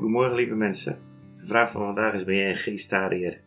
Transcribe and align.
Goedemorgen 0.00 0.36
lieve 0.36 0.54
mensen. 0.54 0.98
De 1.38 1.46
vraag 1.46 1.70
van 1.70 1.80
vandaag 1.84 2.14
is, 2.14 2.24
ben 2.24 2.36
jij 2.36 2.50
een 2.50 2.56
geestariër? 2.56 3.40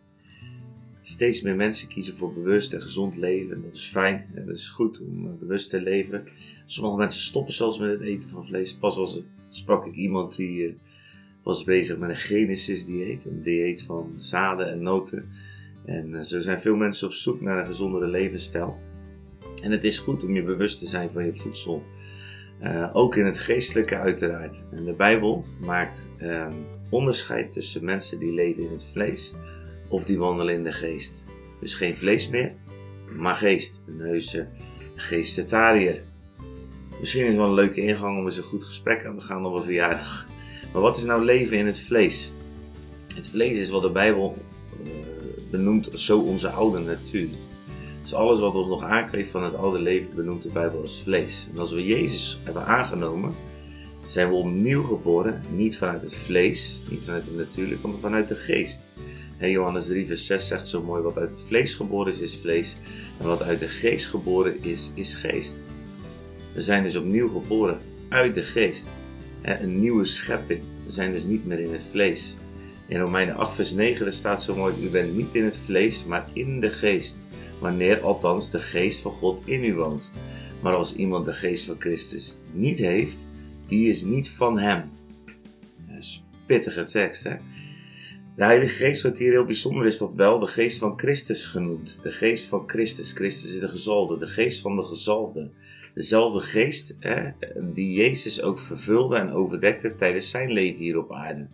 Steeds 1.01 1.41
meer 1.41 1.55
mensen 1.55 1.87
kiezen 1.87 2.15
voor 2.15 2.33
bewust 2.33 2.73
en 2.73 2.81
gezond 2.81 3.18
leven. 3.18 3.62
Dat 3.62 3.76
is 3.76 3.88
fijn 3.88 4.26
en 4.33 4.46
dat 4.46 4.55
is 4.55 4.70
goed 4.70 5.02
om 5.02 5.28
eh, 5.28 5.34
bewust 5.39 5.70
te 5.70 5.81
leven. 5.81 6.28
Sommige 6.66 6.97
mensen 6.97 7.21
stoppen 7.21 7.54
zelfs 7.54 7.79
met 7.79 7.89
het 7.89 8.02
eten 8.02 8.29
van 8.29 8.46
vlees. 8.46 8.76
Pas 8.76 8.96
was, 8.96 9.24
sprak 9.50 9.86
ik 9.86 9.96
iemand 9.96 10.36
die 10.36 10.68
uh, 10.68 10.74
was 11.44 11.63
bezig 11.63 11.97
met 11.97 12.10
een 12.10 12.15
Genesis 12.15 12.85
dieet. 12.85 13.26
Een 13.26 13.44
dieet 13.44 13.83
van 13.83 14.13
zaden 14.17 14.72
en 14.72 14.81
noten. 14.83 15.29
En 15.85 16.09
uh, 16.09 16.22
zo 16.22 16.40
zijn 16.40 16.62
veel 16.62 16.76
mensen 16.76 17.08
op 17.08 17.13
zoek 17.13 17.41
naar 17.41 17.59
een 17.59 17.66
gezondere 17.66 18.08
levensstijl. 18.08 18.77
En 19.63 19.72
het 19.72 19.84
is 19.84 19.98
goed 19.98 20.23
om 20.23 20.35
je 20.35 20.44
bewust 20.44 20.80
te 20.80 20.88
zijn 20.88 21.12
van 21.12 21.26
je 21.26 21.34
voedsel. 21.34 21.84
Uh, 22.62 22.90
ook 22.94 23.16
in 23.16 23.26
het 23.26 23.40
geestelijke 23.40 23.98
uiteraard. 23.98 24.63
En 24.72 24.86
de 24.86 24.94
Bijbel 24.94 25.45
maakt 25.59 26.12
uh, 26.22 26.48
onderscheid 26.90 27.52
tussen 27.52 27.86
mensen 27.86 28.20
die 28.20 28.34
leven 28.34 28.64
in 28.64 28.72
het 28.72 28.86
vlees 28.91 29.34
of 29.90 30.05
die 30.05 30.18
wandelen 30.18 30.54
in 30.54 30.63
de 30.63 30.72
geest. 30.72 31.24
Dus 31.60 31.74
geen 31.74 31.98
vlees 31.98 32.30
meer, 32.30 32.54
maar 33.18 33.36
geest. 33.36 33.82
Een 33.86 34.00
heuse 34.00 34.48
geestetariër. 34.96 36.02
Misschien 37.00 37.22
is 37.22 37.27
het 37.27 37.38
wel 37.38 37.48
een 37.48 37.54
leuke 37.54 37.82
ingang 37.82 38.18
om 38.18 38.26
eens 38.26 38.38
een 38.38 38.44
goed 38.44 38.66
gesprek 38.66 39.05
aan 39.05 39.18
te 39.18 39.26
gaan 39.26 39.46
op 39.46 39.55
een 39.55 39.63
verjaardag. 39.63 40.26
Maar 40.74 40.82
wat 40.82 40.98
is 40.98 41.04
nou 41.04 41.24
leven 41.24 41.58
in 41.58 41.66
het 41.66 41.80
vlees? 41.80 42.34
Het 43.16 43.27
vlees 43.27 43.60
is 43.60 43.70
wat 43.70 43.82
de 43.82 43.91
Bijbel 43.91 44.38
uh, 44.84 44.90
benoemt 45.52 45.90
zo 45.94 46.20
onze 46.20 46.49
oude 46.49 46.80
natuur. 46.80 47.30
Dus 48.03 48.13
alles 48.13 48.39
wat 48.39 48.55
ons 48.55 48.67
nog 48.67 48.84
aankleeft 48.84 49.31
van 49.31 49.43
het 49.43 49.55
oude 49.55 49.80
leven 49.80 50.16
benoemt 50.16 50.43
de 50.43 50.49
Bijbel 50.53 50.80
als 50.80 51.02
vlees. 51.03 51.49
En 51.53 51.59
als 51.59 51.71
we 51.71 51.85
Jezus 51.85 52.39
hebben 52.43 52.66
aangenomen, 52.66 53.34
zijn 54.05 54.29
we 54.29 54.35
opnieuw 54.35 54.84
geboren, 54.84 55.41
niet 55.52 55.77
vanuit 55.77 56.02
het 56.02 56.16
vlees, 56.16 56.81
niet 56.89 57.03
vanuit 57.03 57.23
het 57.26 57.35
natuurlijke, 57.35 57.88
maar 57.88 57.99
vanuit 57.99 58.27
de 58.27 58.35
geest. 58.35 58.90
Johannes 59.40 59.85
3 59.85 60.05
vers 60.05 60.26
6 60.26 60.48
zegt 60.48 60.68
zo 60.68 60.82
mooi, 60.82 61.01
wat 61.01 61.18
uit 61.18 61.29
het 61.29 61.41
vlees 61.41 61.76
geboren 61.76 62.12
is, 62.12 62.20
is 62.20 62.37
vlees. 62.37 62.77
En 63.20 63.26
wat 63.26 63.41
uit 63.41 63.60
de 63.60 63.68
geest 63.68 64.07
geboren 64.07 64.63
is, 64.63 64.91
is 64.93 65.13
geest. 65.13 65.65
We 66.53 66.61
zijn 66.61 66.83
dus 66.83 66.95
opnieuw 66.95 67.27
geboren 67.27 67.77
uit 68.09 68.35
de 68.35 68.43
geest. 68.43 68.88
Een 69.41 69.79
nieuwe 69.79 70.05
schepping. 70.05 70.63
We 70.85 70.91
zijn 70.91 71.11
dus 71.11 71.23
niet 71.23 71.45
meer 71.45 71.59
in 71.59 71.71
het 71.71 71.85
vlees. 71.91 72.38
In 72.88 72.99
Romeinen 72.99 73.35
8 73.35 73.55
vers 73.55 73.71
9 73.71 74.13
staat 74.13 74.43
zo 74.43 74.55
mooi, 74.55 74.73
u 74.81 74.89
bent 74.89 75.15
niet 75.15 75.29
in 75.31 75.43
het 75.43 75.57
vlees, 75.57 76.05
maar 76.05 76.25
in 76.33 76.59
de 76.59 76.69
geest 76.69 77.21
wanneer 77.59 78.01
althans 78.01 78.49
de 78.51 78.59
geest 78.59 79.01
van 79.01 79.11
God 79.11 79.41
in 79.45 79.63
u 79.63 79.75
woont. 79.75 80.11
Maar 80.61 80.75
als 80.75 80.95
iemand 80.95 81.25
de 81.25 81.33
geest 81.33 81.65
van 81.65 81.75
Christus 81.79 82.37
niet 82.51 82.77
heeft, 82.77 83.27
die 83.67 83.89
is 83.89 84.03
niet 84.03 84.29
van 84.29 84.59
hem. 84.59 84.91
Een 85.87 86.03
pittige 86.45 86.83
tekst, 86.83 87.23
hè? 87.23 87.35
De 88.35 88.43
Heilige 88.43 88.73
Geest 88.73 89.01
wordt 89.01 89.17
hier 89.17 89.31
heel 89.31 89.45
bijzonder, 89.45 89.85
is 89.85 89.97
dat 89.97 90.13
wel 90.13 90.39
de 90.39 90.47
geest 90.47 90.77
van 90.77 90.99
Christus 90.99 91.45
genoemd. 91.45 91.99
De 92.01 92.11
geest 92.11 92.47
van 92.47 92.63
Christus. 92.65 93.11
Christus 93.11 93.53
is 93.53 93.59
de 93.59 93.67
gezalde, 93.67 94.17
de 94.17 94.27
geest 94.27 94.61
van 94.61 94.75
de 94.75 94.83
gezalfde. 94.83 95.51
Dezelfde 95.93 96.39
geest 96.39 96.95
hè, 96.99 97.29
die 97.73 97.93
Jezus 97.93 98.41
ook 98.41 98.59
vervulde 98.59 99.17
en 99.17 99.31
overdekte 99.31 99.95
tijdens 99.95 100.29
zijn 100.29 100.51
leven 100.51 100.83
hier 100.83 100.97
op 100.97 101.13
aarde. 101.13 101.47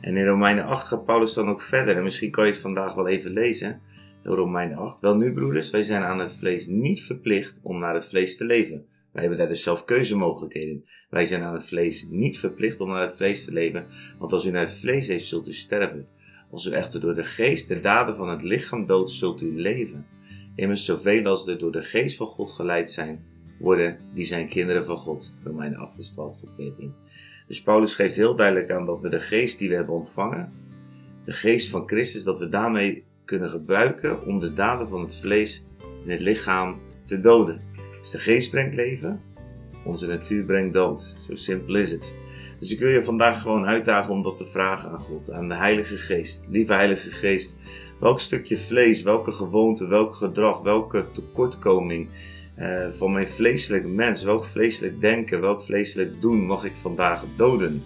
En 0.00 0.16
in 0.16 0.26
Romeinen 0.26 0.64
8 0.64 0.86
gaat 0.86 1.04
Paulus 1.04 1.34
dan 1.34 1.48
ook 1.48 1.62
verder, 1.62 1.96
en 1.96 2.02
misschien 2.02 2.30
kan 2.30 2.44
je 2.44 2.50
het 2.50 2.60
vandaag 2.60 2.94
wel 2.94 3.08
even 3.08 3.30
lezen 3.30 3.80
door 4.24 4.36
Romeinen 4.36 4.76
8. 4.76 5.00
Wel 5.00 5.16
nu, 5.16 5.32
broeders, 5.32 5.70
wij 5.70 5.82
zijn 5.82 6.02
aan 6.02 6.18
het 6.18 6.36
vlees 6.36 6.66
niet 6.66 7.02
verplicht 7.02 7.60
om 7.62 7.78
naar 7.78 7.94
het 7.94 8.04
vlees 8.04 8.36
te 8.36 8.44
leven. 8.44 8.86
Wij 9.12 9.22
hebben 9.22 9.38
daar 9.38 9.48
dus 9.48 9.62
zelf 9.62 9.84
keuzemogelijkheden. 9.84 10.84
Wij 11.10 11.26
zijn 11.26 11.42
aan 11.42 11.52
het 11.52 11.66
vlees 11.66 12.06
niet 12.10 12.38
verplicht 12.38 12.80
om 12.80 12.88
naar 12.88 13.00
het 13.00 13.16
vlees 13.16 13.44
te 13.44 13.52
leven, 13.52 13.86
want 14.18 14.32
als 14.32 14.44
u 14.44 14.50
naar 14.50 14.60
het 14.60 14.78
vlees 14.78 15.08
heeft, 15.08 15.24
zult 15.24 15.48
u 15.48 15.52
sterven. 15.52 16.08
Als 16.50 16.66
u 16.66 16.70
echter 16.70 17.00
door 17.00 17.14
de 17.14 17.24
geest 17.24 17.68
de 17.68 17.80
daden 17.80 18.14
van 18.14 18.28
het 18.28 18.42
lichaam 18.42 18.86
doodt, 18.86 19.10
zult 19.10 19.42
u 19.42 19.60
leven. 19.60 20.06
Immers 20.54 20.84
zoveel 20.84 21.26
als 21.26 21.46
er 21.46 21.58
door 21.58 21.72
de 21.72 21.82
geest 21.82 22.16
van 22.16 22.26
God 22.26 22.50
geleid 22.50 22.90
zijn, 22.90 23.24
worden, 23.58 23.98
die 24.14 24.26
zijn 24.26 24.48
kinderen 24.48 24.84
van 24.84 24.96
God. 24.96 25.34
Romeinen 25.42 25.78
8 25.78 25.94
vers 25.94 26.10
12 26.10 26.40
tot 26.40 26.50
14. 26.56 26.94
Dus 27.46 27.62
Paulus 27.62 27.94
geeft 27.94 28.16
heel 28.16 28.36
duidelijk 28.36 28.70
aan 28.70 28.86
dat 28.86 29.00
we 29.00 29.08
de 29.08 29.18
geest 29.18 29.58
die 29.58 29.68
we 29.68 29.74
hebben 29.74 29.94
ontvangen, 29.94 30.52
de 31.24 31.32
geest 31.32 31.68
van 31.68 31.88
Christus, 31.88 32.24
dat 32.24 32.38
we 32.38 32.48
daarmee 32.48 33.04
kunnen 33.24 33.50
gebruiken 33.50 34.22
om 34.22 34.38
de 34.38 34.54
daden 34.54 34.88
van 34.88 35.00
het 35.00 35.16
vlees 35.16 35.64
in 36.04 36.10
het 36.10 36.20
lichaam 36.20 36.80
te 37.06 37.20
doden. 37.20 37.60
Dus 38.00 38.10
de 38.10 38.18
geest 38.18 38.50
brengt 38.50 38.74
leven, 38.74 39.20
onze 39.84 40.06
natuur 40.06 40.44
brengt 40.44 40.74
dood. 40.74 41.02
Zo 41.02 41.34
simpel 41.34 41.74
is 41.74 41.90
het. 41.90 42.14
Dus 42.58 42.72
ik 42.72 42.78
wil 42.78 42.88
je 42.88 43.02
vandaag 43.02 43.42
gewoon 43.42 43.66
uitdagen 43.66 44.12
om 44.12 44.22
dat 44.22 44.36
te 44.36 44.44
vragen 44.44 44.90
aan 44.90 44.98
God, 44.98 45.30
aan 45.30 45.48
de 45.48 45.54
Heilige 45.54 45.96
Geest. 45.96 46.42
Lieve 46.48 46.72
Heilige 46.72 47.10
Geest, 47.10 47.56
welk 48.00 48.20
stukje 48.20 48.58
vlees, 48.58 49.02
welke 49.02 49.32
gewoonte, 49.32 49.86
welk 49.86 50.14
gedrag, 50.14 50.60
welke 50.62 51.06
tekortkoming 51.12 52.08
uh, 52.58 52.88
van 52.88 53.12
mijn 53.12 53.28
vleeselijke 53.28 53.88
mens, 53.88 54.22
welk 54.22 54.44
vleeselijk 54.44 55.00
denken, 55.00 55.40
welk 55.40 55.62
vleeselijk 55.62 56.20
doen 56.20 56.46
mag 56.46 56.64
ik 56.64 56.76
vandaag 56.76 57.24
doden? 57.36 57.82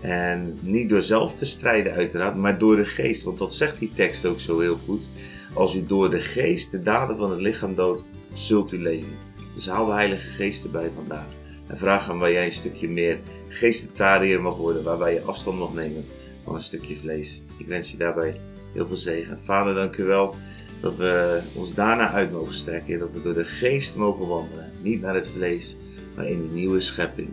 En 0.00 0.56
niet 0.60 0.88
door 0.88 1.02
zelf 1.02 1.34
te 1.34 1.44
strijden 1.44 1.92
uiteraard, 1.92 2.36
maar 2.36 2.58
door 2.58 2.76
de 2.76 2.84
geest. 2.84 3.22
Want 3.22 3.38
dat 3.38 3.54
zegt 3.54 3.78
die 3.78 3.92
tekst 3.94 4.26
ook 4.26 4.40
zo 4.40 4.60
heel 4.60 4.78
goed. 4.84 5.08
Als 5.54 5.74
u 5.74 5.86
door 5.86 6.10
de 6.10 6.20
geest 6.20 6.70
de 6.70 6.82
daden 6.82 7.16
van 7.16 7.30
het 7.30 7.40
lichaam 7.40 7.74
doodt, 7.74 8.02
zult 8.34 8.72
u 8.72 8.78
leven. 8.78 9.16
Dus 9.54 9.68
haal 9.68 9.86
de 9.86 9.92
Heilige 9.92 10.30
Geest 10.30 10.64
erbij 10.64 10.90
vandaag. 10.94 11.26
En 11.66 11.78
vraag 11.78 12.06
hem 12.06 12.18
waar 12.18 12.32
jij 12.32 12.44
een 12.44 12.52
stukje 12.52 12.88
meer 12.88 13.18
geestentariër 13.48 14.40
mag 14.40 14.56
worden. 14.56 14.82
Waarbij 14.82 15.12
je 15.12 15.22
afstand 15.22 15.58
mag 15.58 15.74
nemen 15.74 16.04
van 16.44 16.54
een 16.54 16.60
stukje 16.60 16.96
vlees. 16.96 17.42
Ik 17.56 17.66
wens 17.66 17.90
je 17.90 17.96
daarbij 17.96 18.40
heel 18.72 18.86
veel 18.86 18.96
zegen. 18.96 19.40
Vader, 19.40 19.74
dank 19.74 19.96
u 19.96 20.04
wel 20.04 20.34
dat 20.80 20.96
we 20.96 21.40
ons 21.54 21.74
daarna 21.74 22.10
uit 22.10 22.32
mogen 22.32 22.54
strekken. 22.54 22.98
Dat 22.98 23.12
we 23.12 23.22
door 23.22 23.34
de 23.34 23.44
geest 23.44 23.96
mogen 23.96 24.26
wandelen. 24.26 24.70
Niet 24.82 25.00
naar 25.00 25.14
het 25.14 25.26
vlees, 25.26 25.76
maar 26.16 26.26
in 26.26 26.46
de 26.46 26.54
nieuwe 26.54 26.80
schepping. 26.80 27.28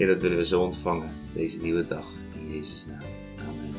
Heer, 0.00 0.08
dat 0.08 0.20
willen 0.20 0.36
we 0.36 0.46
zo 0.46 0.62
ontvangen 0.62 1.12
deze 1.34 1.58
nieuwe 1.58 1.86
dag. 1.86 2.06
In 2.34 2.50
Jezus' 2.54 2.86
naam. 2.86 3.00
Amen. 3.48 3.74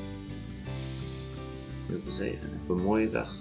Heel 1.88 2.00
veel 2.04 2.12
zegen. 2.12 2.50
Heb 2.52 2.70
een 2.70 2.84
mooie 2.84 3.09
dag. 3.09 3.36